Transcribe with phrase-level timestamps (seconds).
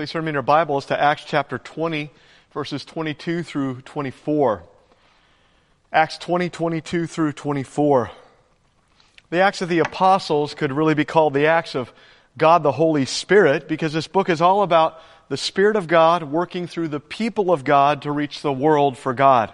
[0.00, 2.10] Please turn me in your Bibles to Acts chapter 20,
[2.54, 4.62] verses 22 through 24.
[5.92, 8.10] Acts 20, 22 through 24.
[9.28, 11.92] The Acts of the Apostles could really be called the Acts of
[12.38, 16.66] God the Holy Spirit because this book is all about the Spirit of God working
[16.66, 19.52] through the people of God to reach the world for God.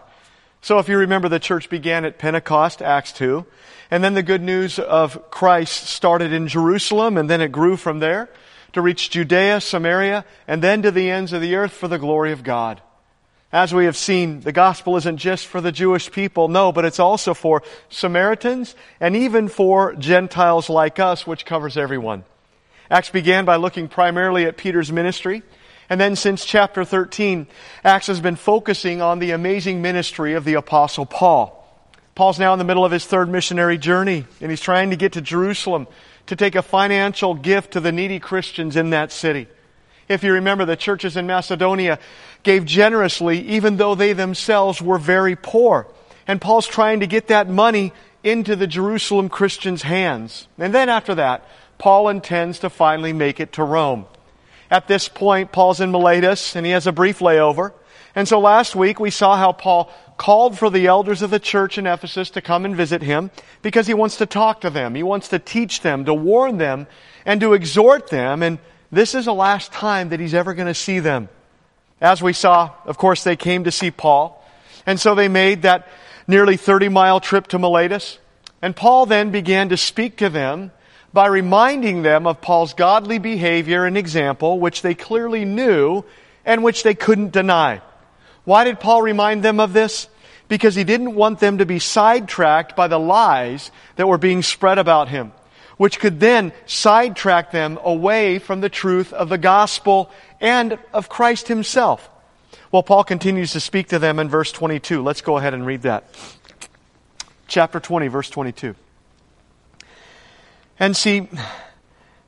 [0.60, 3.44] So if you remember, the church began at Pentecost, Acts 2,
[3.90, 7.98] and then the good news of Christ started in Jerusalem, and then it grew from
[7.98, 8.28] there
[8.77, 12.32] to reach Judea, Samaria, and then to the ends of the earth for the glory
[12.32, 12.82] of God.
[13.50, 17.00] As we have seen, the gospel isn't just for the Jewish people, no, but it's
[17.00, 22.25] also for Samaritans and even for Gentiles like us, which covers everyone.
[22.90, 25.43] Acts began by looking primarily at Peter's ministry.
[25.88, 27.46] And then since chapter 13,
[27.82, 31.66] Acts has been focusing on the amazing ministry of the apostle Paul.
[32.14, 35.12] Paul's now in the middle of his third missionary journey, and he's trying to get
[35.12, 35.86] to Jerusalem
[36.27, 39.48] to take a financial gift to the needy Christians in that city.
[40.08, 41.98] If you remember, the churches in Macedonia
[42.42, 45.88] gave generously, even though they themselves were very poor.
[46.27, 50.48] And Paul's trying to get that money into the Jerusalem Christians' hands.
[50.58, 54.06] And then after that, Paul intends to finally make it to Rome.
[54.70, 57.72] At this point, Paul's in Miletus, and he has a brief layover.
[58.17, 61.77] And so last week we saw how Paul called for the elders of the church
[61.77, 64.95] in Ephesus to come and visit him because he wants to talk to them.
[64.95, 66.87] He wants to teach them, to warn them,
[67.27, 68.42] and to exhort them.
[68.42, 68.59] And
[68.91, 71.28] this is the last time that he's ever going to see them.
[72.00, 74.42] As we saw, of course, they came to see Paul.
[74.87, 75.87] And so they made that
[76.27, 78.19] nearly 30 mile trip to Miletus.
[78.62, 80.72] And Paul then began to speak to them
[81.12, 86.03] by reminding them of Paul's godly behavior and example, which they clearly knew
[86.47, 87.83] and which they couldn't deny.
[88.47, 90.08] Why did Paul remind them of this?
[90.48, 94.78] Because he didn't want them to be sidetracked by the lies that were being spread
[94.78, 95.33] about him,
[95.77, 101.48] which could then sidetrack them away from the truth of the gospel and of Christ
[101.48, 102.08] himself.
[102.70, 105.03] Well, Paul continues to speak to them in verse 22.
[105.03, 106.05] Let's go ahead and read that.
[107.49, 108.76] Chapter 20, verse 22.
[110.78, 111.28] And see,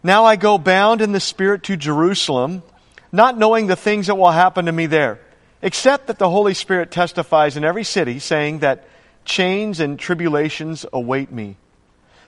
[0.03, 2.65] now I go bound in the Spirit to Jerusalem,
[3.12, 5.21] not knowing the things that will happen to me there
[5.62, 8.84] except that the Holy Spirit testifies in every city, saying that
[9.24, 11.56] chains and tribulations await me.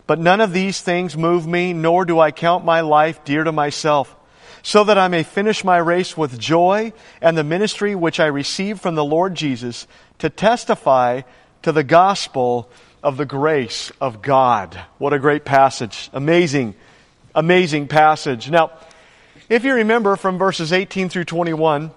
[0.06, 3.52] But none of these things move me, nor do I count my life dear to
[3.52, 4.14] myself,
[4.62, 6.92] so that I may finish my race with joy
[7.22, 9.86] and the ministry which I received from the Lord Jesus
[10.18, 11.22] to testify
[11.62, 12.68] to the gospel
[13.02, 14.78] of the grace of God.
[14.98, 16.10] What a great passage.
[16.12, 16.74] Amazing,
[17.34, 18.50] amazing passage.
[18.50, 18.72] Now,
[19.48, 21.92] if you remember from verses 18 through 21,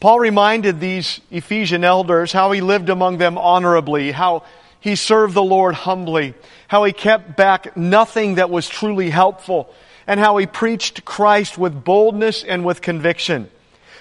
[0.00, 4.44] Paul reminded these Ephesian elders how he lived among them honorably, how
[4.80, 6.34] he served the Lord humbly,
[6.68, 9.72] how he kept back nothing that was truly helpful,
[10.06, 13.50] and how he preached Christ with boldness and with conviction.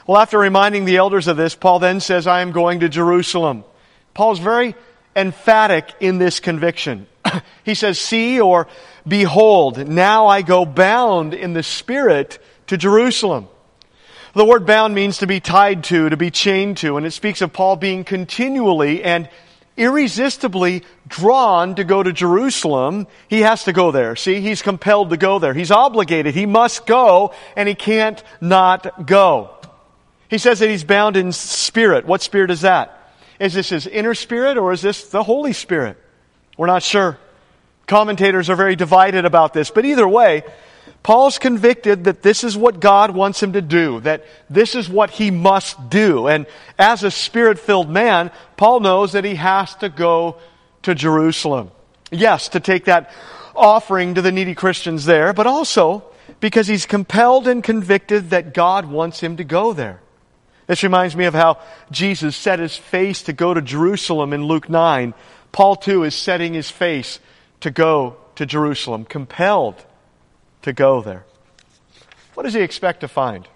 [0.05, 3.63] Well, after reminding the elders of this, Paul then says, I am going to Jerusalem.
[4.13, 4.75] Paul's very
[5.15, 7.07] emphatic in this conviction.
[7.63, 8.67] he says, See or
[9.07, 13.47] behold, now I go bound in the Spirit to Jerusalem.
[14.35, 17.41] The word bound means to be tied to, to be chained to, and it speaks
[17.41, 19.29] of Paul being continually and
[19.77, 23.05] irresistibly drawn to go to Jerusalem.
[23.27, 24.15] He has to go there.
[24.15, 25.53] See, he's compelled to go there.
[25.53, 26.33] He's obligated.
[26.33, 29.51] He must go, and he can't not go.
[30.29, 32.07] He says that he's bound in spirit.
[32.07, 33.13] What spirit is that?
[33.39, 35.97] Is this his inner spirit or is this the Holy Spirit?
[36.57, 37.19] We're not sure.
[37.85, 40.43] Commentators are very divided about this, but either way,
[41.03, 45.09] Paul's convicted that this is what God wants him to do, that this is what
[45.09, 46.27] he must do.
[46.27, 46.47] And
[46.79, 50.37] as a spirit filled man, Paul knows that he has to go
[50.83, 51.71] to Jerusalem.
[52.09, 53.11] Yes, to take that
[53.53, 56.05] offering to the needy Christians there, but also
[56.39, 59.99] because he's compelled and convicted that God wants him to go there.
[60.67, 61.59] This reminds me of how
[61.91, 65.13] Jesus set his face to go to Jerusalem in Luke 9.
[65.51, 67.19] Paul too is setting his face
[67.59, 69.85] to go to Jerusalem, compelled
[70.63, 71.23] to go there.
[72.33, 73.47] What does he expect to find?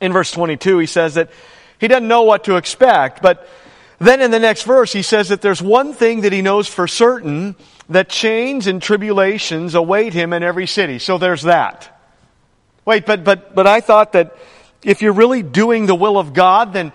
[0.00, 1.30] In verse 22, he says that
[1.80, 3.48] he doesn't know what to expect, but
[3.98, 6.86] then in the next verse, he says that there's one thing that he knows for
[6.86, 7.56] certain
[7.88, 10.98] that chains and tribulations await him in every city.
[10.98, 11.94] So there's that.
[12.84, 14.36] Wait, but, but, but I thought that
[14.84, 16.92] if you're really doing the will of God, then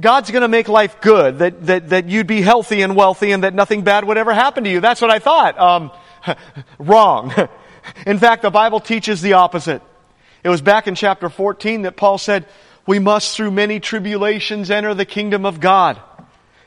[0.00, 3.44] God's going to make life good, that, that, that you'd be healthy and wealthy and
[3.44, 4.80] that nothing bad would ever happen to you.
[4.80, 5.58] That's what I thought.
[5.58, 5.90] Um,
[6.78, 7.32] wrong.
[8.06, 9.82] In fact, the Bible teaches the opposite.
[10.44, 12.46] It was back in chapter 14 that Paul said,
[12.86, 16.00] we must through many tribulations enter the kingdom of God.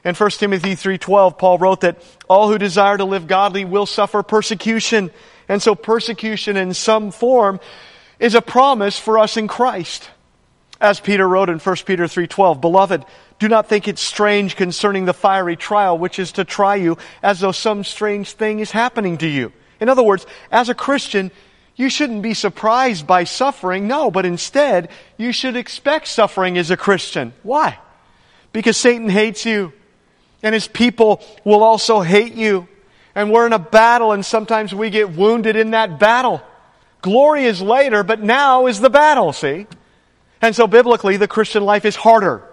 [0.03, 4.23] In 1 Timothy 3:12, Paul wrote that all who desire to live godly will suffer
[4.23, 5.11] persecution.
[5.47, 7.59] And so persecution in some form
[8.19, 10.09] is a promise for us in Christ.
[10.81, 13.05] As Peter wrote in 1 Peter 3:12, "Beloved,
[13.39, 17.41] do not think it strange concerning the fiery trial which is to try you as
[17.41, 21.31] though some strange thing is happening to you." In other words, as a Christian,
[21.75, 23.87] you shouldn't be surprised by suffering.
[23.87, 27.33] No, but instead, you should expect suffering as a Christian.
[27.41, 27.79] Why?
[28.51, 29.71] Because Satan hates you
[30.43, 32.67] and his people will also hate you.
[33.15, 36.41] And we're in a battle and sometimes we get wounded in that battle.
[37.01, 39.65] Glory is later, but now is the battle, see?
[40.41, 42.43] And so biblically, the Christian life is harder.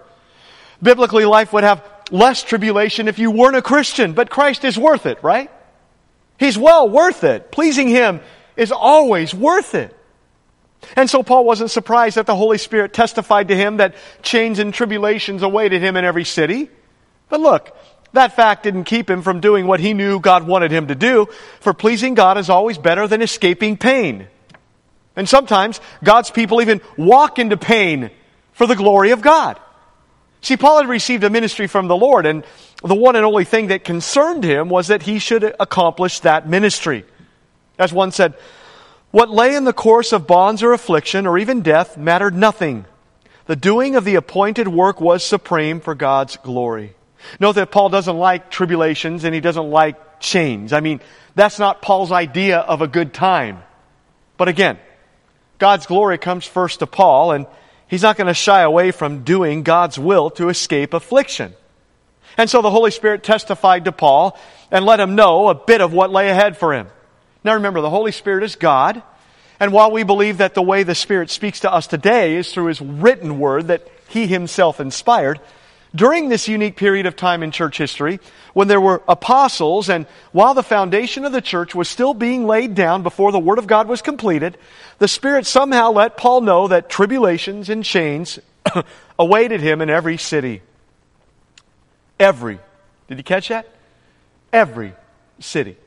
[0.81, 5.05] Biblically, life would have less tribulation if you weren't a Christian, but Christ is worth
[5.05, 5.51] it, right?
[6.39, 7.51] He's well worth it.
[7.51, 8.21] Pleasing Him
[8.55, 9.93] is always worth it.
[10.95, 14.73] And so Paul wasn't surprised that the Holy Spirit testified to him that chains and
[14.73, 16.69] tribulations awaited him in every city.
[17.29, 17.75] But look,
[18.13, 21.27] that fact didn't keep him from doing what he knew God wanted him to do,
[21.59, 24.27] for pleasing God is always better than escaping pain.
[25.15, 28.11] And sometimes God's people even walk into pain
[28.53, 29.59] for the glory of God.
[30.41, 32.43] See, Paul had received a ministry from the Lord, and
[32.83, 37.05] the one and only thing that concerned him was that he should accomplish that ministry.
[37.79, 38.35] As one said,
[39.11, 42.85] what lay in the course of bonds or affliction or even death mattered nothing.
[43.45, 46.93] The doing of the appointed work was supreme for God's glory.
[47.39, 50.73] Note that Paul doesn't like tribulations and he doesn't like chains.
[50.73, 50.99] I mean,
[51.35, 53.63] that's not Paul's idea of a good time.
[54.37, 54.77] But again,
[55.57, 57.47] God's glory comes first to Paul, and
[57.87, 61.53] he's not going to shy away from doing God's will to escape affliction.
[62.37, 64.37] And so the Holy Spirit testified to Paul
[64.71, 66.87] and let him know a bit of what lay ahead for him.
[67.43, 69.01] Now remember, the Holy Spirit is God,
[69.59, 72.67] and while we believe that the way the Spirit speaks to us today is through
[72.67, 75.39] His written word that He Himself inspired,
[75.95, 78.19] during this unique period of time in church history,
[78.53, 82.75] when there were apostles, and while the foundation of the church was still being laid
[82.75, 84.57] down before the Word of God was completed,
[84.99, 88.39] the Spirit somehow let Paul know that tribulations and chains
[89.19, 90.61] awaited him in every city.
[92.19, 92.59] Every.
[93.07, 93.67] Did you catch that?
[94.51, 94.93] Every
[95.39, 95.77] city.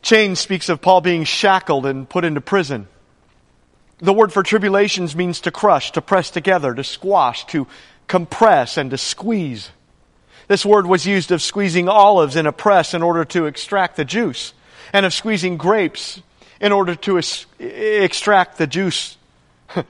[0.00, 2.86] Chains speaks of Paul being shackled and put into prison.
[3.98, 7.66] The word for tribulations means to crush, to press together, to squash, to
[8.08, 9.70] compress, and to squeeze.
[10.48, 14.04] This word was used of squeezing olives in a press in order to extract the
[14.04, 14.54] juice,
[14.92, 16.22] and of squeezing grapes
[16.60, 19.16] in order to es- extract the juice.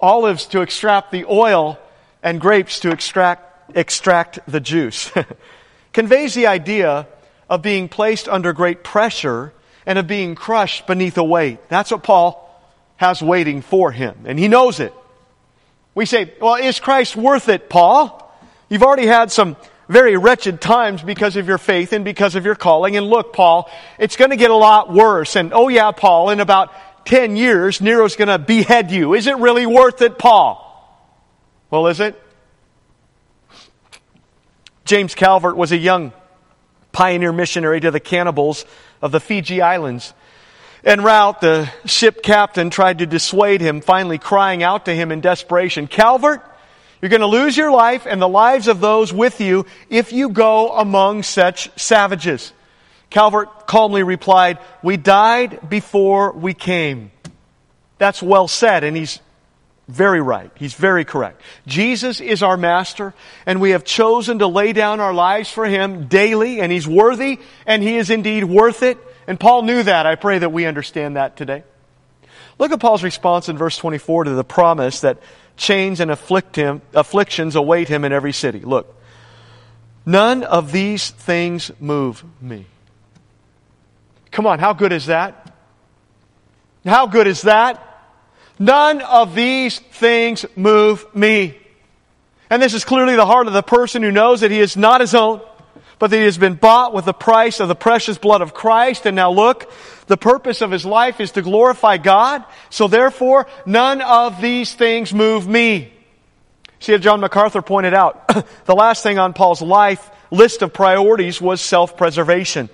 [0.00, 1.78] olives to extract the oil,
[2.22, 5.10] and grapes to extract, extract the juice.
[5.92, 7.06] Conveys the idea
[7.48, 9.52] of being placed under great pressure
[9.86, 11.68] and of being crushed beneath a weight.
[11.68, 12.38] That's what Paul
[12.96, 14.94] has waiting for him, and he knows it.
[15.94, 18.18] We say, well, is Christ worth it, Paul?
[18.68, 19.56] You've already had some
[19.88, 22.96] very wretched times because of your faith and because of your calling.
[22.96, 25.36] And look, Paul, it's going to get a lot worse.
[25.36, 26.72] And oh yeah, Paul, in about
[27.04, 29.14] 10 years, Nero's going to behead you.
[29.14, 30.68] Is it really worth it, Paul?
[31.70, 32.20] Well, is it?
[34.84, 36.12] James Calvert was a young
[36.92, 38.64] pioneer missionary to the cannibals
[39.00, 40.12] of the Fiji Islands.
[40.84, 45.20] En route, the ship captain tried to dissuade him, finally crying out to him in
[45.20, 46.42] desperation, Calvert,
[47.00, 50.28] you're going to lose your life and the lives of those with you if you
[50.28, 52.52] go among such savages.
[53.10, 57.12] Calvert calmly replied, We died before we came.
[57.98, 59.20] That's well said, and he's
[59.86, 60.50] very right.
[60.56, 61.40] He's very correct.
[61.66, 63.14] Jesus is our master,
[63.46, 67.38] and we have chosen to lay down our lives for him daily, and he's worthy,
[67.66, 68.98] and he is indeed worth it.
[69.32, 70.04] And Paul knew that.
[70.04, 71.64] I pray that we understand that today.
[72.58, 75.22] Look at Paul's response in verse 24 to the promise that
[75.56, 78.60] chains and afflict him, afflictions await him in every city.
[78.60, 78.94] Look,
[80.04, 82.66] none of these things move me.
[84.32, 85.56] Come on, how good is that?
[86.84, 88.04] How good is that?
[88.58, 91.56] None of these things move me.
[92.50, 95.00] And this is clearly the heart of the person who knows that he is not
[95.00, 95.40] his own,
[96.02, 99.06] but that he has been bought with the price of the precious blood of Christ.
[99.06, 99.70] And now look,
[100.08, 102.44] the purpose of his life is to glorify God.
[102.70, 105.92] So therefore, none of these things move me.
[106.80, 108.26] See, as John MacArthur pointed out,
[108.64, 112.68] the last thing on Paul's life list of priorities was self-preservation.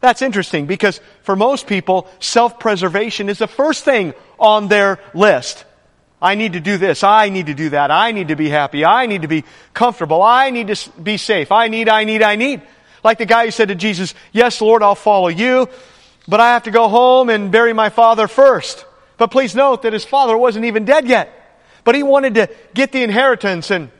[0.00, 5.64] That's interesting because for most people, self-preservation is the first thing on their list.
[6.22, 7.02] I need to do this.
[7.02, 7.90] I need to do that.
[7.90, 8.84] I need to be happy.
[8.84, 10.22] I need to be comfortable.
[10.22, 11.50] I need to be safe.
[11.50, 12.60] I need, I need, I need.
[13.02, 15.68] Like the guy who said to Jesus, Yes, Lord, I'll follow you,
[16.28, 18.84] but I have to go home and bury my father first.
[19.16, 21.32] But please note that his father wasn't even dead yet.
[21.84, 23.90] But he wanted to get the inheritance and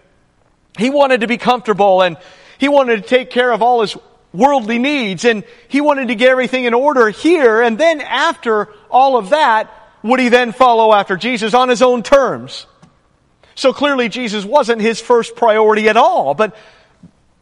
[0.79, 2.19] he wanted to be comfortable and
[2.59, 3.97] he wanted to take care of all his
[4.33, 9.17] worldly needs and he wanted to get everything in order here and then after all
[9.17, 9.71] of that
[10.03, 12.67] would he then follow after Jesus on his own terms.
[13.55, 16.35] So clearly, Jesus wasn't his first priority at all.
[16.35, 16.57] But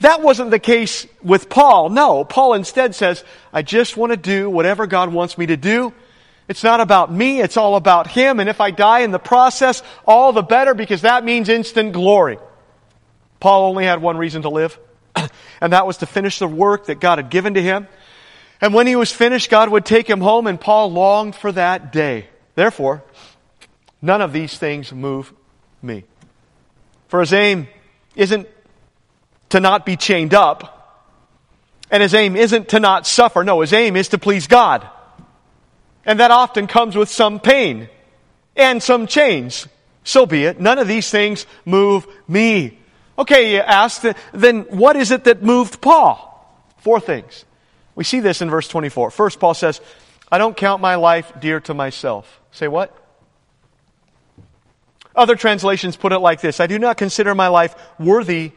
[0.00, 1.90] that wasn't the case with Paul.
[1.90, 5.92] No, Paul instead says, I just want to do whatever God wants me to do.
[6.48, 8.40] It's not about me, it's all about Him.
[8.40, 12.38] And if I die in the process, all the better because that means instant glory.
[13.38, 14.78] Paul only had one reason to live,
[15.60, 17.86] and that was to finish the work that God had given to him.
[18.60, 21.92] And when he was finished, God would take him home, and Paul longed for that
[21.92, 22.26] day.
[22.58, 23.04] Therefore,
[24.02, 25.32] none of these things move
[25.80, 26.02] me.
[27.06, 27.68] For his aim
[28.16, 28.48] isn't
[29.50, 31.06] to not be chained up,
[31.88, 33.44] and his aim isn't to not suffer.
[33.44, 34.84] No, his aim is to please God.
[36.04, 37.88] And that often comes with some pain
[38.56, 39.68] and some chains.
[40.02, 40.58] So be it.
[40.58, 42.76] None of these things move me.
[43.16, 46.16] Okay, you ask, then what is it that moved Paul?
[46.78, 47.44] Four things.
[47.94, 49.12] We see this in verse 24.
[49.12, 49.80] First, Paul says,
[50.30, 52.40] I don't count my life dear to myself.
[52.50, 52.94] Say what?
[55.14, 58.52] Other translations put it like this I do not consider my life worthy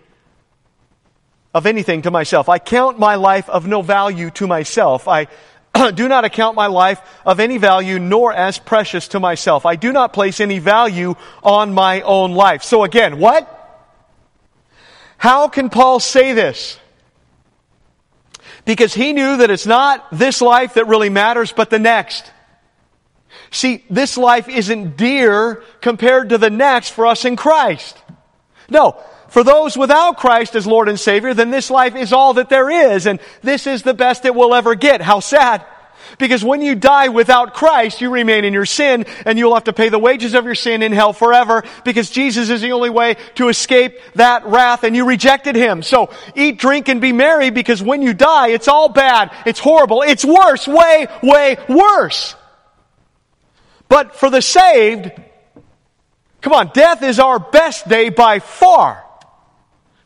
[1.53, 2.49] of anything to myself.
[2.49, 5.07] I count my life of no value to myself.
[5.07, 5.27] I
[5.93, 9.65] do not account my life of any value nor as precious to myself.
[9.65, 12.63] I do not place any value on my own life.
[12.63, 13.57] So again, what?
[15.17, 16.79] How can Paul say this?
[18.65, 22.31] Because he knew that it's not this life that really matters, but the next.
[23.49, 27.97] See, this life isn't dear compared to the next for us in Christ.
[28.69, 32.49] No, for those without Christ as Lord and Savior, then this life is all that
[32.49, 35.01] there is, and this is the best it will ever get.
[35.01, 35.65] How sad.
[36.17, 39.73] Because when you die without Christ, you remain in your sin, and you'll have to
[39.73, 43.15] pay the wages of your sin in hell forever, because Jesus is the only way
[43.35, 45.83] to escape that wrath, and you rejected Him.
[45.83, 50.01] So, eat, drink, and be merry, because when you die, it's all bad, it's horrible,
[50.01, 52.35] it's worse, way, way worse.
[53.87, 55.11] But for the saved,
[56.41, 59.05] come on, death is our best day by far.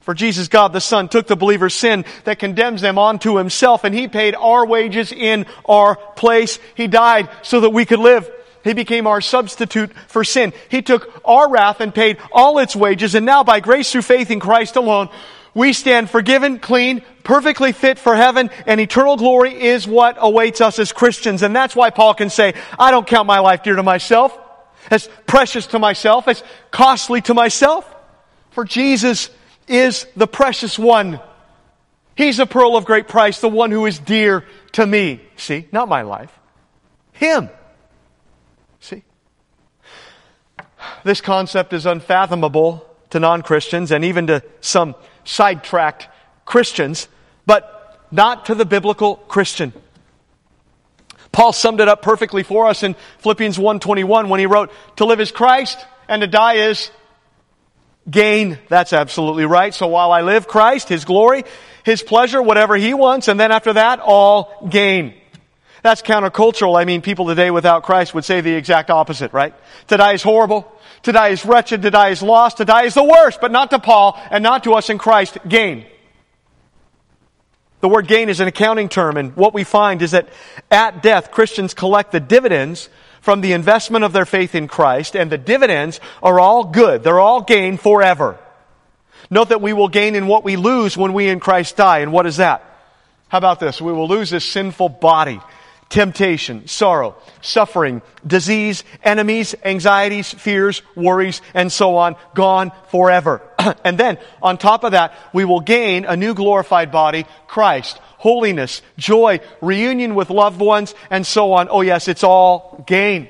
[0.06, 3.94] For Jesus, God the Son, took the believer's sin that condemns them onto himself, and
[3.94, 6.60] he paid our wages in our place.
[6.76, 8.30] He died so that we could live.
[8.64, 10.54] He became our substitute for sin.
[10.70, 14.30] He took our wrath and paid all its wages, and now by grace through faith
[14.30, 15.10] in Christ alone,
[15.56, 20.78] we stand forgiven, clean, perfectly fit for heaven, and eternal glory is what awaits us
[20.78, 21.42] as Christians.
[21.42, 24.38] And that's why Paul can say, I don't count my life dear to myself,
[24.92, 27.92] as precious to myself, as costly to myself.
[28.52, 29.32] For Jesus
[29.68, 31.20] is the precious one.
[32.16, 35.22] He's a pearl of great price, the one who is dear to me.
[35.36, 36.32] See, not my life.
[37.12, 37.50] Him.
[38.80, 39.04] See?
[41.04, 46.08] This concept is unfathomable to non Christians and even to some sidetracked
[46.46, 47.08] Christians,
[47.46, 49.74] but not to the biblical Christian.
[51.32, 55.20] Paul summed it up perfectly for us in Philippians 1:21 when he wrote, "To live
[55.20, 56.92] is Christ and to die is
[58.10, 58.60] gain.
[58.70, 59.74] That's absolutely right.
[59.74, 61.44] So while I live, Christ, His glory,
[61.84, 65.14] His pleasure, whatever He wants, and then after that, all gain.
[65.84, 66.80] That's countercultural.
[66.80, 69.54] I mean, people today without Christ would say the exact opposite, right?
[69.90, 70.72] To die is horrible.
[71.04, 71.84] To die is wretched.
[71.84, 72.58] To die is lost.
[72.58, 75.38] To die is the worst, but not to Paul and not to us in Christ.
[75.48, 75.86] Gain.
[77.82, 80.30] The word gain is an accounting term, and what we find is that
[80.72, 82.90] at death, Christians collect the dividends
[83.26, 87.04] from the investment of their faith in Christ, and the dividends are all good.
[87.04, 88.38] They're all gain forever.
[89.32, 92.00] Note that we will gain in what we lose when we in Christ die.
[92.00, 92.64] And what is that?
[93.28, 93.82] How about this?
[93.82, 95.42] We will lose this sinful body.
[95.90, 103.42] Temptation, sorrow, suffering, disease, enemies, anxieties, fears, worries, and so on, gone forever.
[103.84, 108.82] and then, on top of that, we will gain a new glorified body, Christ, holiness,
[108.98, 111.68] joy, reunion with loved ones, and so on.
[111.70, 113.30] Oh, yes, it's all gain.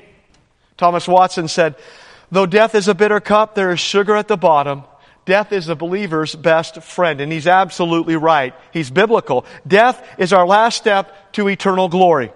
[0.76, 1.76] Thomas Watson said,
[2.30, 4.84] Though death is a bitter cup, there is sugar at the bottom.
[5.26, 7.20] Death is the believer's best friend.
[7.20, 8.54] And he's absolutely right.
[8.72, 9.44] He's biblical.
[9.66, 12.32] Death is our last step to eternal glory.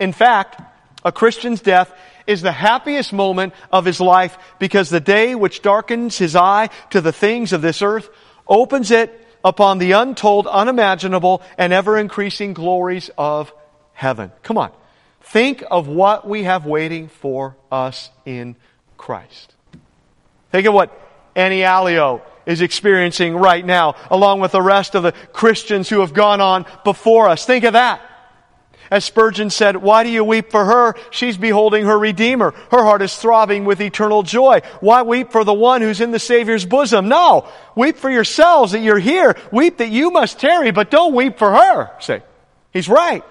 [0.00, 0.60] In fact,
[1.04, 1.92] a Christian's death
[2.26, 7.00] is the happiest moment of his life because the day which darkens his eye to
[7.00, 8.08] the things of this earth
[8.48, 13.52] opens it upon the untold, unimaginable, and ever increasing glories of
[13.92, 14.32] heaven.
[14.42, 14.72] Come on.
[15.20, 18.56] Think of what we have waiting for us in
[18.96, 19.54] Christ.
[20.50, 20.98] Think of what
[21.34, 26.14] Annie Allio is experiencing right now, along with the rest of the Christians who have
[26.14, 27.44] gone on before us.
[27.44, 28.00] Think of that.
[28.94, 30.94] As Spurgeon said, why do you weep for her?
[31.10, 32.52] She's beholding her Redeemer.
[32.70, 34.60] Her heart is throbbing with eternal joy.
[34.78, 37.08] Why weep for the one who's in the Savior's bosom?
[37.08, 37.48] No.
[37.74, 39.34] Weep for yourselves that you're here.
[39.50, 41.90] Weep that you must tarry, but don't weep for her.
[41.98, 42.22] Say,
[42.72, 43.24] he's right.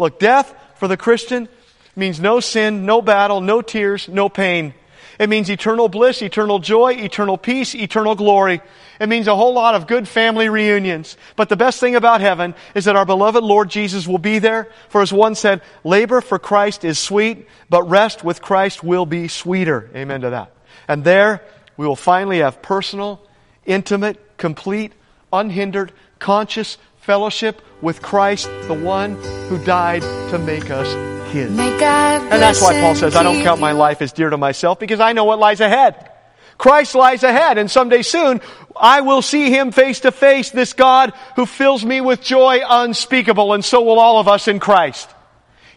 [0.00, 1.48] Look, death for the Christian
[1.94, 4.74] means no sin, no battle, no tears, no pain.
[5.18, 8.60] It means eternal bliss, eternal joy, eternal peace, eternal glory.
[9.00, 11.16] It means a whole lot of good family reunions.
[11.34, 14.68] But the best thing about heaven is that our beloved Lord Jesus will be there.
[14.88, 19.26] For as one said, labor for Christ is sweet, but rest with Christ will be
[19.26, 19.90] sweeter.
[19.94, 20.52] Amen to that.
[20.86, 21.42] And there
[21.76, 23.20] we will finally have personal,
[23.66, 24.92] intimate, complete,
[25.32, 29.14] unhindered, conscious fellowship with Christ, the one
[29.48, 30.86] who died to make us
[31.32, 31.48] his.
[31.48, 35.00] And that's why Paul says, I don't count my life as dear to myself because
[35.00, 36.12] I know what lies ahead.
[36.58, 38.42] Christ lies ahead, and someday soon
[38.78, 43.54] I will see him face to face, this God who fills me with joy unspeakable,
[43.54, 45.08] and so will all of us in Christ.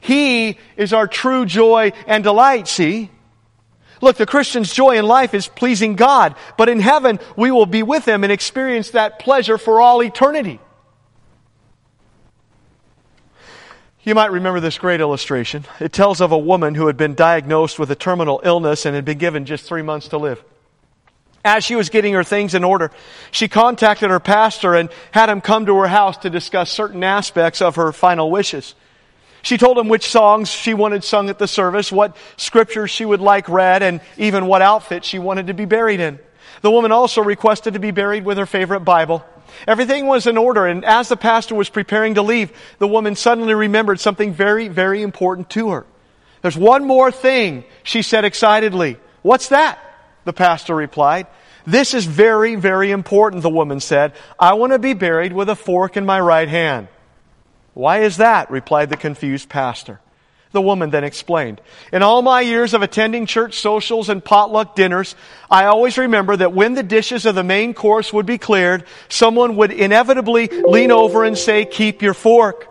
[0.01, 3.09] He is our true joy and delight, see?
[4.01, 7.83] Look, the Christian's joy in life is pleasing God, but in heaven we will be
[7.83, 10.59] with him and experience that pleasure for all eternity.
[14.03, 15.65] You might remember this great illustration.
[15.79, 19.05] It tells of a woman who had been diagnosed with a terminal illness and had
[19.05, 20.43] been given just three months to live.
[21.45, 22.91] As she was getting her things in order,
[23.29, 27.61] she contacted her pastor and had him come to her house to discuss certain aspects
[27.61, 28.73] of her final wishes.
[29.43, 33.21] She told him which songs she wanted sung at the service, what scriptures she would
[33.21, 36.19] like read, and even what outfit she wanted to be buried in.
[36.61, 39.25] The woman also requested to be buried with her favorite Bible.
[39.67, 43.53] Everything was in order, and as the pastor was preparing to leave, the woman suddenly
[43.53, 45.85] remembered something very, very important to her.
[46.41, 48.97] There's one more thing, she said excitedly.
[49.21, 49.79] What's that?
[50.25, 51.27] The pastor replied.
[51.65, 54.13] This is very, very important, the woman said.
[54.39, 56.87] I want to be buried with a fork in my right hand.
[57.73, 58.49] Why is that?
[58.49, 59.99] replied the confused pastor.
[60.53, 61.61] The woman then explained.
[61.93, 65.15] In all my years of attending church socials and potluck dinners,
[65.49, 69.55] I always remember that when the dishes of the main course would be cleared, someone
[69.55, 72.67] would inevitably lean over and say, keep your fork.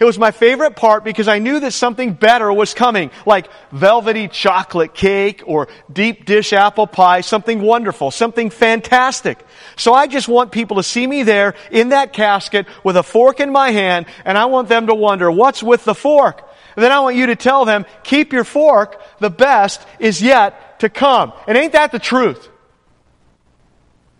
[0.00, 4.28] It was my favorite part because I knew that something better was coming, like velvety
[4.28, 9.38] chocolate cake or deep dish apple pie, something wonderful, something fantastic.
[9.76, 13.40] So I just want people to see me there in that casket with a fork
[13.40, 16.45] in my hand, and I want them to wonder, what's with the fork?
[16.76, 20.88] Then I want you to tell them, keep your fork, the best is yet to
[20.88, 21.32] come.
[21.48, 22.48] And ain't that the truth?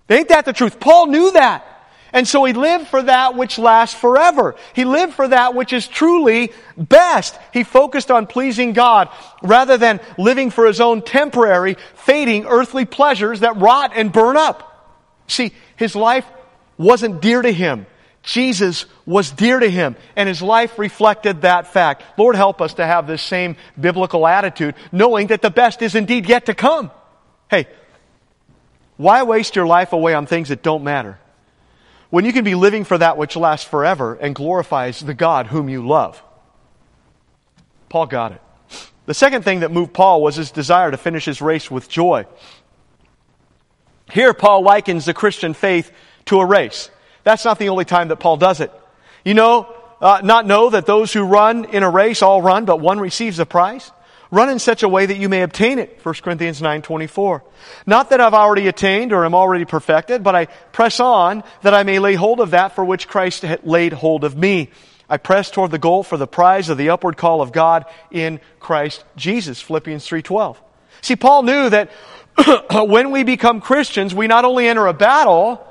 [0.09, 0.81] Ain't that the truth?
[0.81, 1.65] Paul knew that.
[2.13, 4.55] And so he lived for that which lasts forever.
[4.75, 7.39] He lived for that which is truly best.
[7.53, 9.11] He focused on pleasing God
[9.43, 14.73] rather than living for his own temporary, fading earthly pleasures that rot and burn up.
[15.27, 16.25] See, his life
[16.79, 17.87] wasn't dear to him.
[18.27, 22.03] Jesus was dear to him, and his life reflected that fact.
[22.19, 26.29] Lord, help us to have this same biblical attitude, knowing that the best is indeed
[26.29, 26.91] yet to come.
[27.49, 27.69] Hey,
[28.97, 31.21] why waste your life away on things that don't matter?
[32.11, 35.69] When you can be living for that which lasts forever and glorifies the God whom
[35.69, 36.21] you love.
[37.89, 38.43] Paul got it.
[39.07, 42.27] The second thing that moved Paul was his desire to finish his race with joy.
[44.11, 45.93] Here, Paul likens the Christian faith
[46.25, 46.91] to a race.
[47.27, 48.71] That's not the only time that Paul does it.
[49.25, 49.67] You know,
[50.01, 53.41] uh, not know that those who run in a race all run, but one receives
[53.41, 53.91] a prize?
[54.31, 55.99] Run in such a way that you may obtain it.
[56.05, 57.43] 1 Corinthians 9:24.
[57.85, 61.83] Not that I've already attained or am already perfected, but I press on that I
[61.83, 64.71] may lay hold of that for which Christ laid hold of me.
[65.11, 68.39] I press toward the goal for the prize of the upward call of God in
[68.61, 69.61] Christ Jesus.
[69.61, 70.59] Philippians 3:12.
[71.01, 71.91] See, Paul knew that
[72.71, 75.66] when we become Christians, we not only enter a battle,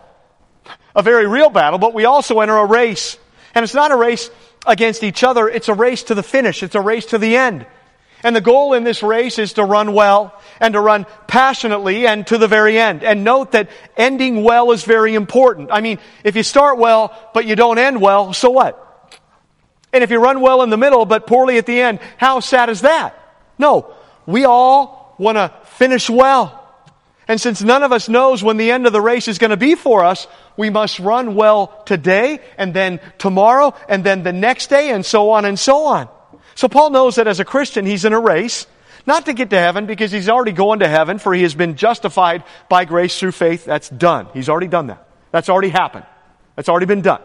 [0.95, 3.17] a very real battle, but we also enter a race.
[3.53, 4.29] And it's not a race
[4.65, 7.65] against each other, it's a race to the finish, it's a race to the end.
[8.23, 12.25] And the goal in this race is to run well and to run passionately and
[12.27, 13.03] to the very end.
[13.03, 15.69] And note that ending well is very important.
[15.71, 18.81] I mean, if you start well, but you don't end well, so what?
[19.93, 22.69] And if you run well in the middle, but poorly at the end, how sad
[22.69, 23.15] is that?
[23.59, 23.93] No.
[24.25, 26.64] We all want to finish well.
[27.27, 29.57] And since none of us knows when the end of the race is going to
[29.57, 34.67] be for us, we must run well today and then tomorrow and then the next
[34.69, 36.07] day and so on and so on.
[36.53, 38.67] So Paul knows that as a Christian, he's in a race,
[39.07, 41.75] not to get to heaven because he's already going to heaven for he has been
[41.75, 43.65] justified by grace through faith.
[43.65, 44.27] That's done.
[44.33, 45.07] He's already done that.
[45.31, 46.05] That's already happened.
[46.55, 47.21] That's already been done.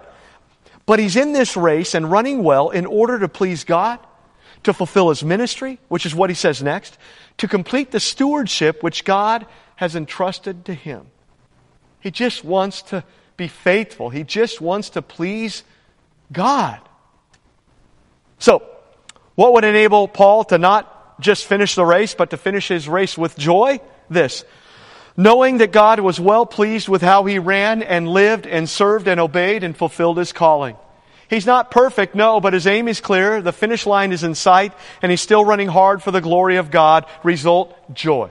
[0.87, 4.01] But he's in this race and running well in order to please God,
[4.65, 6.99] to fulfill his ministry, which is what he says next,
[7.39, 9.47] to complete the stewardship which God
[9.81, 11.07] has entrusted to him.
[12.01, 13.03] He just wants to
[13.39, 14.11] be faithful.
[14.11, 15.63] He just wants to please
[16.31, 16.79] God.
[18.39, 18.63] So,
[19.37, 23.17] what would enable Paul to not just finish the race, but to finish his race
[23.17, 23.81] with joy?
[24.11, 24.45] This.
[25.17, 29.19] Knowing that God was well pleased with how he ran and lived and served and
[29.19, 30.77] obeyed and fulfilled his calling.
[31.31, 33.41] He's not perfect, no, but his aim is clear.
[33.41, 36.71] The finish line is in sight, and he's still running hard for the glory of
[36.71, 37.07] God.
[37.23, 38.31] Result, joy.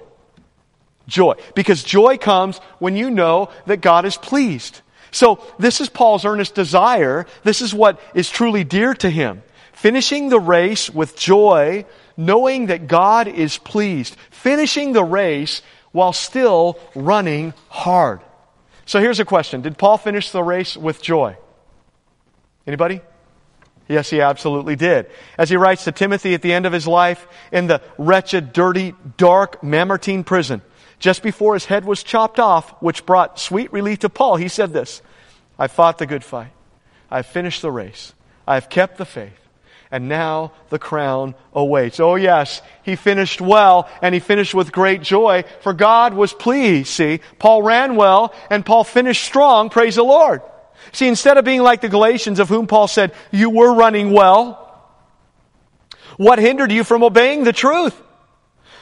[1.09, 1.35] Joy.
[1.55, 4.81] Because joy comes when you know that God is pleased.
[5.11, 7.25] So this is Paul's earnest desire.
[7.43, 9.43] This is what is truly dear to him.
[9.73, 14.15] Finishing the race with joy, knowing that God is pleased.
[14.29, 18.21] Finishing the race while still running hard.
[18.85, 19.61] So here's a question.
[19.61, 21.37] Did Paul finish the race with joy?
[22.67, 23.01] Anybody?
[23.87, 25.09] Yes, he absolutely did.
[25.37, 28.93] As he writes to Timothy at the end of his life in the wretched, dirty,
[29.17, 30.61] dark Mamertine prison,
[30.99, 34.73] just before his head was chopped off, which brought sweet relief to Paul, he said
[34.73, 35.01] this
[35.57, 36.51] I fought the good fight.
[37.09, 38.13] I've finished the race.
[38.47, 39.33] I've kept the faith.
[39.91, 41.99] And now the crown awaits.
[41.99, 46.89] Oh, yes, he finished well and he finished with great joy, for God was pleased.
[46.89, 49.71] See, Paul ran well and Paul finished strong.
[49.71, 50.43] Praise the Lord.
[50.91, 54.65] See, instead of being like the Galatians, of whom Paul said, You were running well,
[56.17, 57.99] what hindered you from obeying the truth?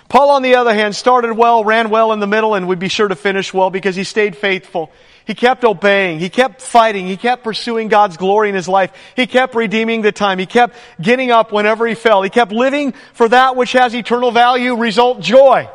[0.10, 2.88] Paul, on the other hand, started well, ran well in the middle, and would be
[2.88, 4.91] sure to finish well because he stayed faithful.
[5.26, 6.20] He kept obeying.
[6.20, 7.08] He kept fighting.
[7.08, 8.93] He kept pursuing God's glory in his life.
[9.17, 10.39] He kept redeeming the time.
[10.39, 12.22] He kept getting up whenever he fell.
[12.22, 15.70] He kept living for that which has eternal value, result joy.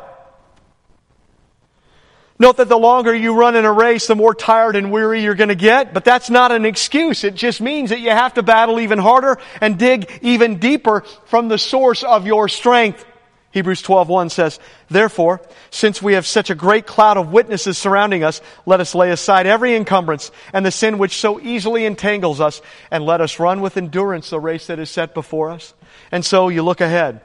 [2.39, 5.35] Note that the longer you run in a race, the more tired and weary you're
[5.35, 7.23] going to get, but that's not an excuse.
[7.23, 11.47] It just means that you have to battle even harder and dig even deeper from
[11.47, 13.05] the source of your strength.
[13.53, 15.39] Hebrews 12:1 says, "Therefore,
[15.69, 19.45] since we have such a great cloud of witnesses surrounding us, let us lay aside
[19.45, 23.77] every encumbrance and the sin which so easily entangles us, and let us run with
[23.77, 25.75] endurance the race that is set before us."
[26.11, 27.21] And so you look ahead.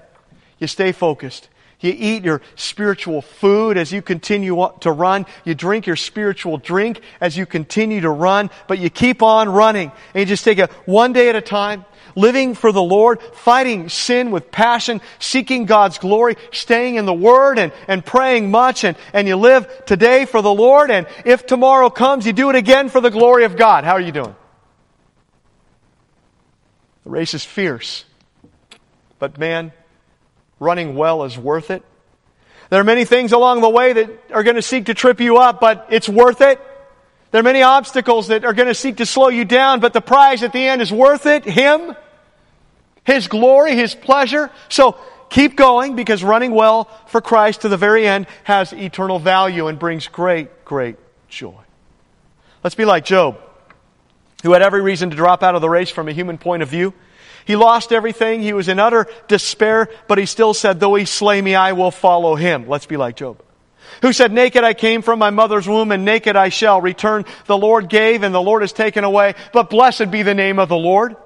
[0.58, 1.48] You stay focused.
[1.80, 5.24] You eat your spiritual food as you continue to run.
[5.44, 9.92] You drink your spiritual drink as you continue to run, but you keep on running.
[10.12, 11.86] And you just take it one day at a time
[12.18, 17.58] living for the Lord, fighting sin with passion, seeking God's glory, staying in the Word
[17.58, 21.90] and, and praying much, and, and you live today for the Lord, and if tomorrow
[21.90, 23.84] comes, you do it again for the glory of God.
[23.84, 24.34] How are you doing?
[27.04, 28.04] The race is fierce.
[29.18, 29.72] But man,
[30.60, 31.82] running well is worth it.
[32.70, 35.38] There are many things along the way that are going to seek to trip you
[35.38, 36.60] up, but it's worth it.
[37.30, 40.00] There are many obstacles that are going to seek to slow you down, but the
[40.00, 41.44] prize at the end is worth it.
[41.44, 41.94] Him,
[43.08, 44.50] His glory, His pleasure.
[44.68, 44.98] So
[45.30, 49.78] keep going because running well for Christ to the very end has eternal value and
[49.78, 51.56] brings great, great joy.
[52.62, 53.40] Let's be like Job,
[54.42, 56.68] who had every reason to drop out of the race from a human point of
[56.68, 56.92] view.
[57.46, 58.42] He lost everything.
[58.42, 61.90] He was in utter despair, but he still said, though he slay me, I will
[61.90, 62.68] follow him.
[62.68, 63.42] Let's be like Job
[64.02, 67.24] who said, Naked I came from my mother's womb, and naked I shall return.
[67.46, 70.68] The Lord gave, and the Lord has taken away, but blessed be the name of
[70.68, 71.16] the Lord.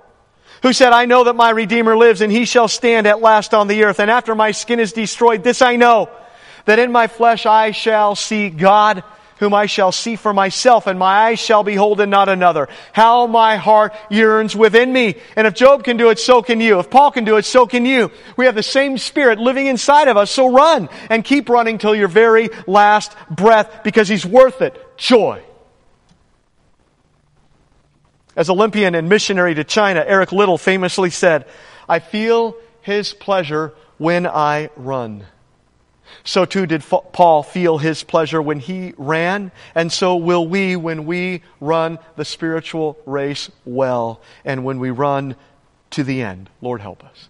[0.63, 3.69] Who said, I know that my Redeemer lives, and he shall stand at last on
[3.69, 3.99] the earth.
[3.99, 6.09] And after my skin is destroyed, this I know,
[6.67, 9.03] that in my flesh I shall see God
[9.43, 12.69] whom I shall see for myself, and my eyes shall behold and not another.
[12.93, 15.17] How my heart yearns within me.
[15.35, 16.79] And if Job can do it, so can you.
[16.79, 18.13] If Paul can do it, so can you.
[18.37, 21.93] We have the same spirit living inside of us, so run and keep running till
[21.93, 24.97] your very last breath because he's worth it.
[24.97, 25.43] Joy.
[28.35, 31.47] As Olympian and missionary to China, Eric Liddell famously said,
[31.89, 35.27] I feel his pleasure when I run.
[36.25, 41.05] So too did Paul feel his pleasure when he ran, and so will we when
[41.07, 45.37] we run the spiritual race well and when we run
[45.91, 46.51] to the end.
[46.61, 47.29] Lord help us.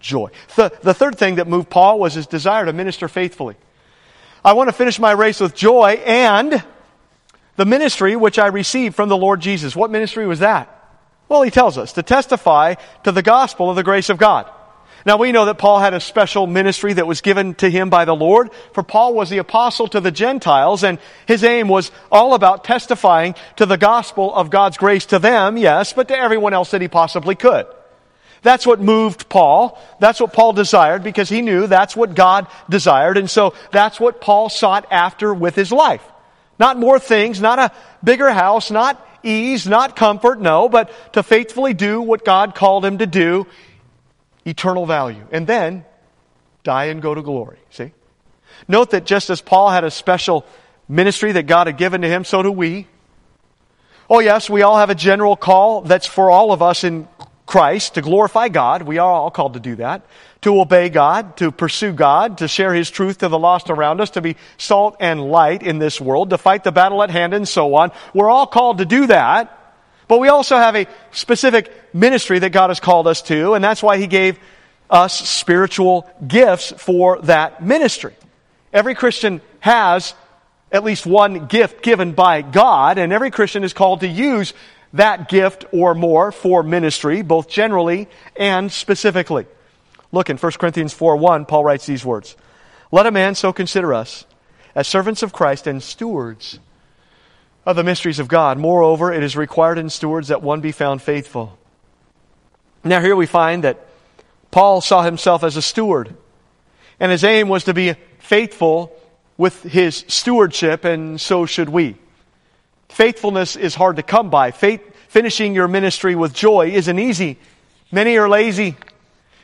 [0.00, 0.30] Joy.
[0.56, 3.56] The, the third thing that moved Paul was his desire to minister faithfully.
[4.44, 6.62] I want to finish my race with joy and
[7.58, 9.74] the ministry which I received from the Lord Jesus.
[9.74, 10.72] What ministry was that?
[11.28, 14.48] Well, he tells us to testify to the gospel of the grace of God.
[15.04, 18.04] Now we know that Paul had a special ministry that was given to him by
[18.04, 22.34] the Lord, for Paul was the apostle to the Gentiles, and his aim was all
[22.34, 26.70] about testifying to the gospel of God's grace to them, yes, but to everyone else
[26.70, 27.66] that he possibly could.
[28.42, 29.82] That's what moved Paul.
[29.98, 33.18] That's what Paul desired because he knew that's what God desired.
[33.18, 36.04] And so that's what Paul sought after with his life.
[36.58, 41.74] Not more things, not a bigger house, not ease, not comfort, no, but to faithfully
[41.74, 43.46] do what God called him to do
[44.44, 45.26] eternal value.
[45.30, 45.84] And then
[46.64, 47.58] die and go to glory.
[47.70, 47.92] See?
[48.66, 50.44] Note that just as Paul had a special
[50.88, 52.86] ministry that God had given to him, so do we.
[54.10, 57.06] Oh, yes, we all have a general call that's for all of us in
[57.46, 58.82] Christ to glorify God.
[58.82, 60.02] We are all called to do that.
[60.48, 64.08] To obey God, to pursue God, to share His truth to the lost around us,
[64.12, 67.46] to be salt and light in this world, to fight the battle at hand, and
[67.46, 67.92] so on.
[68.14, 69.74] We're all called to do that.
[70.08, 73.82] But we also have a specific ministry that God has called us to, and that's
[73.82, 74.38] why He gave
[74.88, 78.14] us spiritual gifts for that ministry.
[78.72, 80.14] Every Christian has
[80.72, 84.54] at least one gift given by God, and every Christian is called to use
[84.94, 89.44] that gift or more for ministry, both generally and specifically.
[90.12, 92.36] Look in 1 Corinthians 4 1, Paul writes these words
[92.90, 94.24] Let a man so consider us
[94.74, 96.58] as servants of Christ and stewards
[97.66, 98.58] of the mysteries of God.
[98.58, 101.58] Moreover, it is required in stewards that one be found faithful.
[102.84, 103.86] Now, here we find that
[104.50, 106.14] Paul saw himself as a steward,
[106.98, 108.96] and his aim was to be faithful
[109.36, 111.96] with his stewardship, and so should we.
[112.88, 114.50] Faithfulness is hard to come by.
[114.50, 117.38] Faith, finishing your ministry with joy isn't easy.
[117.92, 118.76] Many are lazy.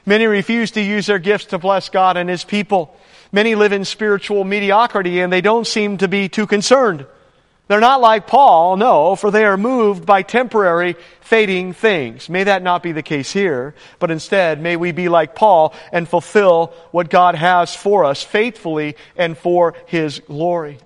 [0.06, 2.96] Many refuse to use their gifts to bless God and His people.
[3.32, 7.06] Many live in spiritual mediocrity and they don't seem to be too concerned.
[7.66, 12.28] They're not like Paul, no, for they are moved by temporary, fading things.
[12.28, 16.06] May that not be the case here, but instead, may we be like Paul and
[16.06, 20.78] fulfill what God has for us faithfully and for His glory.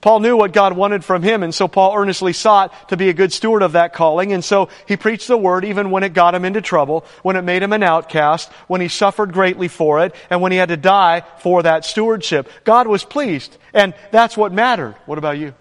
[0.00, 3.14] Paul knew what God wanted from him, and so Paul earnestly sought to be a
[3.14, 6.34] good steward of that calling, and so he preached the word even when it got
[6.34, 10.14] him into trouble, when it made him an outcast, when he suffered greatly for it,
[10.30, 12.48] and when he had to die for that stewardship.
[12.64, 14.94] God was pleased, and that's what mattered.
[15.04, 15.52] What about you?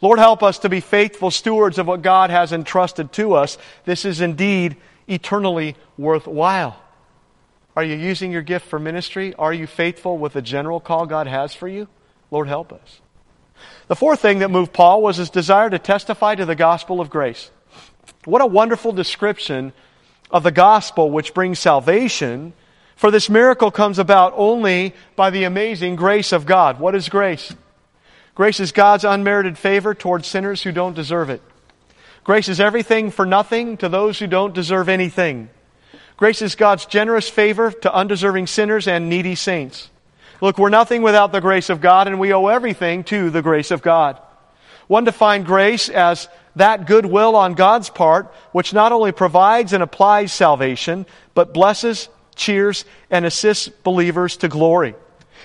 [0.00, 3.58] Lord, help us to be faithful stewards of what God has entrusted to us.
[3.84, 6.80] This is indeed eternally worthwhile.
[7.76, 9.34] Are you using your gift for ministry?
[9.34, 11.88] Are you faithful with the general call God has for you?
[12.30, 13.01] Lord, help us.
[13.88, 17.10] The fourth thing that moved Paul was his desire to testify to the gospel of
[17.10, 17.50] grace.
[18.24, 19.72] What a wonderful description
[20.30, 22.52] of the gospel which brings salvation.
[22.96, 26.78] For this miracle comes about only by the amazing grace of God.
[26.78, 27.54] What is grace?
[28.34, 31.42] Grace is God's unmerited favor towards sinners who don't deserve it.
[32.24, 35.50] Grace is everything for nothing to those who don't deserve anything.
[36.16, 39.90] Grace is God's generous favor to undeserving sinners and needy saints.
[40.42, 43.70] Look, we're nothing without the grace of God, and we owe everything to the grace
[43.70, 44.20] of God.
[44.88, 50.32] One defined grace as that goodwill on God's part, which not only provides and applies
[50.32, 54.96] salvation, but blesses, cheers, and assists believers to glory.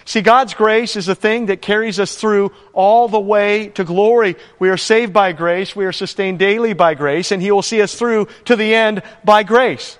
[0.05, 4.35] See, God's grace is a thing that carries us through all the way to glory.
[4.57, 5.75] We are saved by grace.
[5.75, 9.03] We are sustained daily by grace, and He will see us through to the end
[9.23, 9.99] by grace.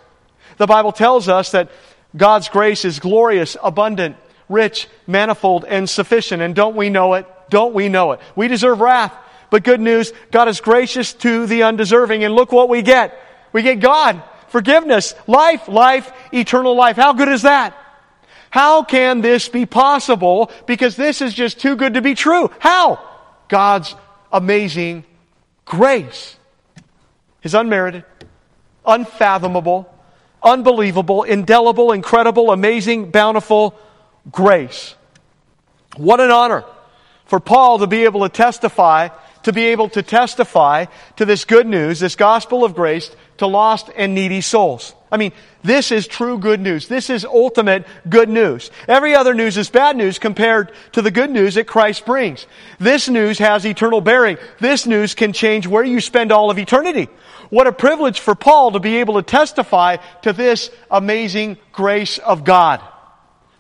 [0.58, 1.70] The Bible tells us that
[2.16, 4.16] God's grace is glorious, abundant,
[4.50, 6.42] rich, manifold, and sufficient.
[6.42, 7.26] And don't we know it?
[7.50, 8.20] Don't we know it?
[8.36, 9.14] We deserve wrath.
[9.50, 12.24] But good news, God is gracious to the undeserving.
[12.24, 13.18] And look what we get.
[13.54, 16.96] We get God, forgiveness, life, life, eternal life.
[16.98, 17.76] How good is that?
[18.50, 20.52] How can this be possible?
[20.66, 22.50] Because this is just too good to be true.
[22.60, 23.00] How?
[23.48, 23.96] God's
[24.32, 25.06] amazing
[25.66, 26.36] grace.
[27.42, 28.04] His unmerited,
[28.86, 29.94] unfathomable,
[30.44, 33.78] unbelievable, indelible, incredible, amazing, bountiful,
[34.32, 34.96] grace.
[35.96, 36.64] What an honor
[37.26, 39.10] for Paul to be able to testify,
[39.44, 40.86] to be able to testify
[41.18, 44.94] to this good news, this gospel of grace to lost and needy souls.
[45.12, 45.32] I mean,
[45.64, 46.88] this is true good news.
[46.88, 48.72] This is ultimate good news.
[48.88, 52.46] Every other news is bad news compared to the good news that Christ brings.
[52.80, 54.38] This news has eternal bearing.
[54.60, 57.08] This news can change where you spend all of eternity.
[57.50, 62.44] What a privilege for Paul to be able to testify to this amazing grace of
[62.44, 62.82] God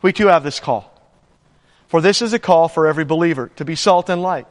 [0.01, 0.93] we too have this call.
[1.87, 4.47] For this is a call for every believer to be salt and light,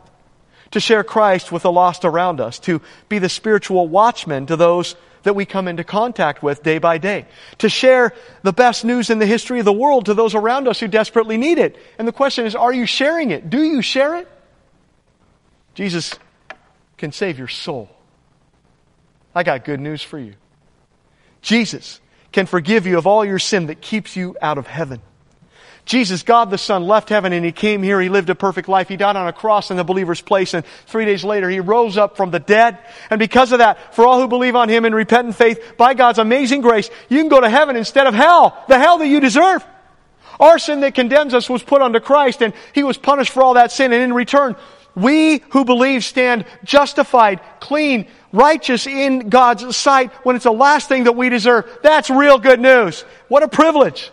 [0.70, 4.96] to share Christ with the lost around us, to be the spiritual watchman to those
[5.22, 7.26] that we come into contact with day by day,
[7.58, 10.80] to share the best news in the history of the world to those around us
[10.80, 11.76] who desperately need it.
[11.98, 13.50] And the question is, are you sharing it?
[13.50, 14.28] Do you share it?
[15.74, 16.14] Jesus
[16.96, 17.90] can save your soul.
[19.34, 20.34] I got good news for you.
[21.42, 22.00] Jesus
[22.32, 25.02] can forgive you of all your sin that keeps you out of heaven.
[25.86, 28.00] Jesus, God the Son, left heaven and He came here.
[28.00, 28.88] He lived a perfect life.
[28.88, 31.96] He died on a cross in the believer's place and three days later He rose
[31.96, 32.78] up from the dead.
[33.08, 36.18] And because of that, for all who believe on Him in repentant faith, by God's
[36.18, 38.62] amazing grace, you can go to heaven instead of hell.
[38.68, 39.64] The hell that you deserve.
[40.40, 43.54] Our sin that condemns us was put onto Christ and He was punished for all
[43.54, 44.56] that sin and in return,
[44.96, 51.04] we who believe stand justified, clean, righteous in God's sight when it's the last thing
[51.04, 51.78] that we deserve.
[51.84, 53.02] That's real good news.
[53.28, 54.10] What a privilege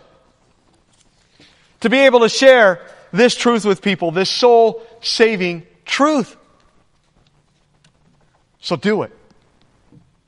[1.84, 6.36] to be able to share this truth with people, this soul saving truth.
[8.60, 9.12] So do it.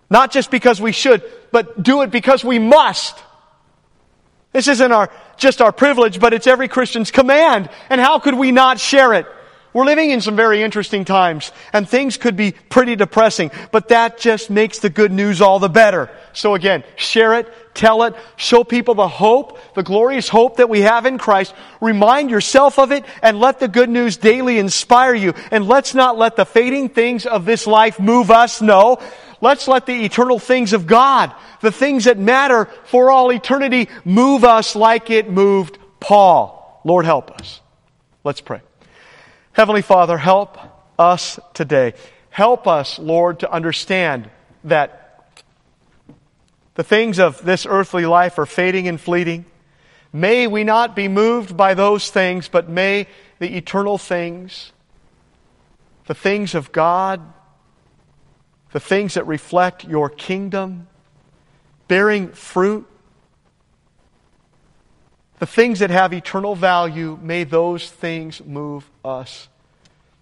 [0.10, 3.18] Not just because we should, but do it because we must.
[4.52, 7.70] This isn't our, just our privilege, but it's every Christian's command.
[7.89, 9.26] And how could we not share it?
[9.74, 14.18] We're living in some very interesting times, and things could be pretty depressing, but that
[14.18, 16.10] just makes the good news all the better.
[16.32, 20.81] So again, share it, tell it, show people the hope, the glorious hope that we
[20.81, 21.53] have in Christ.
[21.81, 25.33] Remind yourself of it, and let the good news daily inspire you.
[25.51, 28.61] And let's not let the fading things of this life move us.
[28.61, 28.99] No.
[29.41, 34.43] Let's let the eternal things of God, the things that matter for all eternity, move
[34.43, 36.81] us like it moved Paul.
[36.83, 37.61] Lord, help us.
[38.23, 38.61] Let's pray.
[39.51, 40.57] Heavenly Father, help
[40.97, 41.93] us today.
[42.29, 44.29] Help us, Lord, to understand
[44.65, 45.05] that
[46.75, 49.45] the things of this earthly life are fading and fleeting.
[50.13, 53.07] May we not be moved by those things, but may
[53.39, 54.71] the eternal things,
[56.05, 57.21] the things of God,
[58.71, 60.88] the things that reflect your kingdom,
[61.88, 62.88] bearing fruit,
[65.39, 69.49] the things that have eternal value, may those things move us.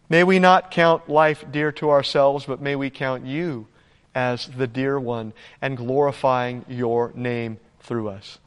[0.09, 3.67] May we not count life dear to ourselves, but may we count you
[4.15, 8.39] as the dear one and glorifying your name through us.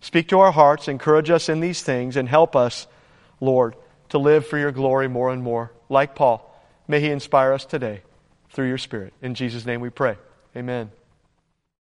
[0.00, 2.86] Speak to our hearts, encourage us in these things, and help us,
[3.40, 3.76] Lord,
[4.08, 5.72] to live for your glory more and more.
[5.88, 6.46] Like Paul,
[6.88, 8.02] may he inspire us today
[8.50, 9.12] through your Spirit.
[9.20, 10.16] In Jesus' name we pray.
[10.56, 10.90] Amen.